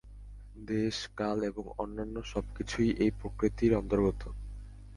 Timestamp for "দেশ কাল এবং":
0.65-1.65